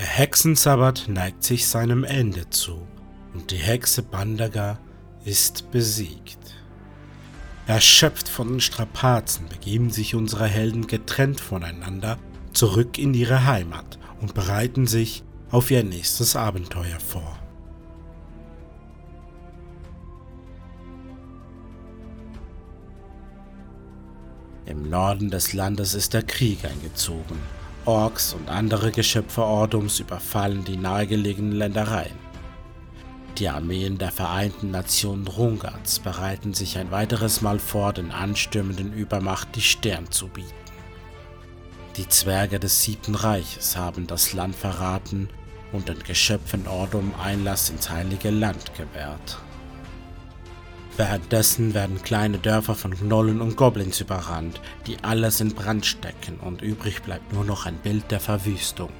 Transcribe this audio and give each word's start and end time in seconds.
Hexensabbat 0.00 1.06
neigt 1.08 1.44
sich 1.44 1.66
seinem 1.66 2.04
Ende 2.04 2.50
zu 2.50 2.86
und 3.34 3.50
die 3.50 3.56
Hexe 3.56 4.02
Bandaga 4.02 4.78
ist 5.24 5.70
besiegt. 5.70 6.38
Erschöpft 7.66 8.28
von 8.28 8.48
den 8.48 8.60
Strapazen 8.60 9.48
begeben 9.48 9.90
sich 9.90 10.14
unsere 10.14 10.46
Helden 10.46 10.86
getrennt 10.86 11.40
voneinander 11.40 12.18
zurück 12.52 12.98
in 12.98 13.14
ihre 13.14 13.46
Heimat 13.46 13.98
und 14.20 14.34
bereiten 14.34 14.86
sich 14.86 15.22
auf 15.50 15.70
ihr 15.70 15.84
nächstes 15.84 16.34
Abenteuer 16.34 16.98
vor. 16.98 17.38
Im 24.66 24.90
Norden 24.90 25.30
des 25.30 25.54
Landes 25.54 25.94
ist 25.94 26.12
der 26.12 26.22
Krieg 26.22 26.64
eingezogen. 26.64 27.38
Orks 27.84 28.34
und 28.34 28.48
andere 28.48 28.92
Geschöpfe 28.92 29.42
Ordums 29.42 30.00
überfallen 30.00 30.64
die 30.64 30.76
nahegelegenen 30.76 31.52
Ländereien. 31.52 32.18
Die 33.38 33.48
Armeen 33.48 33.98
der 33.98 34.10
Vereinten 34.10 34.72
Nationen 34.72 35.26
Rungats 35.26 36.00
bereiten 36.00 36.54
sich 36.54 36.76
ein 36.76 36.90
weiteres 36.90 37.40
Mal 37.40 37.58
vor, 37.58 37.92
den 37.92 38.10
anstürmenden 38.10 38.92
Übermacht 38.92 39.54
die 39.54 39.60
Stirn 39.60 40.10
zu 40.10 40.28
bieten. 40.28 40.52
Die 41.96 42.08
Zwerge 42.08 42.58
des 42.58 42.82
Siebten 42.82 43.14
Reiches 43.14 43.76
haben 43.76 44.06
das 44.06 44.32
Land 44.32 44.56
verraten 44.56 45.28
und 45.72 45.88
den 45.88 46.02
Geschöpfen 46.02 46.66
Ordum 46.66 47.12
Einlass 47.22 47.70
ins 47.70 47.90
Heilige 47.90 48.30
Land 48.30 48.72
gewährt. 48.74 49.38
Währenddessen 50.98 51.74
werden 51.74 52.02
kleine 52.02 52.38
Dörfer 52.38 52.74
von 52.74 52.90
Gnollen 52.90 53.40
und 53.40 53.56
Goblins 53.56 54.00
überrannt, 54.00 54.60
die 54.88 54.96
alles 55.04 55.40
in 55.40 55.54
Brand 55.54 55.86
stecken 55.86 56.40
und 56.40 56.60
übrig 56.60 57.02
bleibt 57.02 57.32
nur 57.32 57.44
noch 57.44 57.66
ein 57.66 57.76
Bild 57.76 58.10
der 58.10 58.18
Verwüstung. 58.18 58.90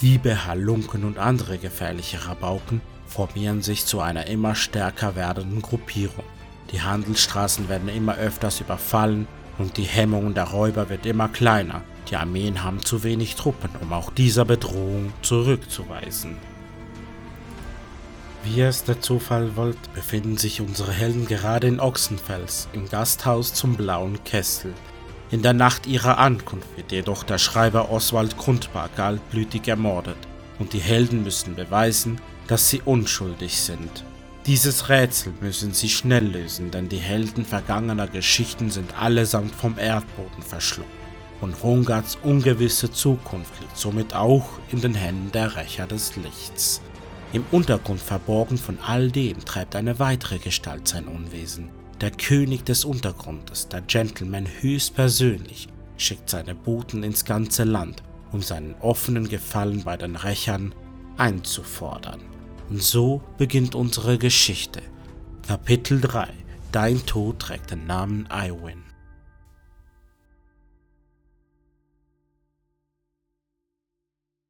Diebe, 0.00 0.46
Halunken 0.46 1.04
und 1.04 1.18
andere 1.18 1.58
gefährliche 1.58 2.26
Rabauken 2.26 2.80
formieren 3.06 3.62
sich 3.62 3.86
zu 3.86 4.00
einer 4.00 4.26
immer 4.26 4.56
stärker 4.56 5.14
werdenden 5.14 5.62
Gruppierung. 5.62 6.24
Die 6.72 6.82
Handelsstraßen 6.82 7.68
werden 7.68 7.88
immer 7.88 8.16
öfters 8.16 8.60
überfallen 8.60 9.28
und 9.58 9.76
die 9.76 9.84
Hemmung 9.84 10.34
der 10.34 10.48
Räuber 10.48 10.88
wird 10.88 11.06
immer 11.06 11.28
kleiner. 11.28 11.82
Die 12.10 12.16
Armeen 12.16 12.64
haben 12.64 12.84
zu 12.84 13.04
wenig 13.04 13.36
Truppen, 13.36 13.70
um 13.80 13.92
auch 13.92 14.10
dieser 14.10 14.44
Bedrohung 14.44 15.12
zurückzuweisen. 15.22 16.36
Wie 18.44 18.60
es 18.60 18.82
der 18.82 19.00
Zufall 19.00 19.54
wollte, 19.54 19.88
befinden 19.94 20.36
sich 20.36 20.60
unsere 20.60 20.90
Helden 20.90 21.26
gerade 21.26 21.68
in 21.68 21.78
Ochsenfels, 21.78 22.68
im 22.72 22.88
Gasthaus 22.88 23.54
zum 23.54 23.76
Blauen 23.76 24.24
Kessel. 24.24 24.74
In 25.30 25.42
der 25.42 25.52
Nacht 25.52 25.86
ihrer 25.86 26.18
Ankunft 26.18 26.76
wird 26.76 26.90
jedoch 26.90 27.22
der 27.22 27.38
Schreiber 27.38 27.90
Oswald 27.90 28.36
Grundbar 28.36 28.88
kaltblütig 28.88 29.68
ermordet 29.68 30.16
und 30.58 30.72
die 30.72 30.80
Helden 30.80 31.22
müssen 31.22 31.54
beweisen, 31.54 32.20
dass 32.48 32.68
sie 32.68 32.82
unschuldig 32.84 33.56
sind. 33.56 34.04
Dieses 34.46 34.88
Rätsel 34.88 35.32
müssen 35.40 35.72
sie 35.72 35.88
schnell 35.88 36.26
lösen, 36.26 36.72
denn 36.72 36.88
die 36.88 36.98
Helden 36.98 37.44
vergangener 37.44 38.08
Geschichten 38.08 38.70
sind 38.70 39.00
allesamt 39.00 39.54
vom 39.54 39.78
Erdboden 39.78 40.42
verschlungen. 40.42 40.90
Und 41.40 41.62
Rungats 41.62 42.18
ungewisse 42.24 42.90
Zukunft 42.90 43.52
liegt 43.60 43.78
somit 43.78 44.14
auch 44.14 44.48
in 44.72 44.80
den 44.80 44.94
Händen 44.94 45.30
der 45.30 45.54
Rächer 45.54 45.86
des 45.86 46.16
Lichts. 46.16 46.80
Im 47.32 47.46
Untergrund 47.50 48.00
verborgen 48.00 48.58
von 48.58 48.78
all 48.80 49.10
dem 49.10 49.42
treibt 49.44 49.74
eine 49.74 49.98
weitere 49.98 50.38
Gestalt 50.38 50.86
sein 50.86 51.06
Unwesen. 51.06 51.70
Der 52.02 52.10
König 52.10 52.64
des 52.64 52.84
Untergrundes, 52.84 53.68
der 53.68 53.80
Gentleman 53.80 54.46
höchstpersönlich, 54.60 55.68
schickt 55.96 56.28
seine 56.28 56.54
Boten 56.54 57.02
ins 57.02 57.24
ganze 57.24 57.64
Land, 57.64 58.02
um 58.32 58.42
seinen 58.42 58.74
offenen 58.80 59.28
Gefallen 59.28 59.82
bei 59.82 59.96
den 59.96 60.16
Rächern 60.16 60.74
einzufordern. 61.16 62.20
Und 62.68 62.82
so 62.82 63.22
beginnt 63.38 63.74
unsere 63.74 64.18
Geschichte. 64.18 64.82
Kapitel 65.46 66.02
3 66.02 66.28
Dein 66.70 67.04
Tod 67.06 67.38
trägt 67.38 67.70
den 67.70 67.86
Namen 67.86 68.28
Iwin. 68.30 68.91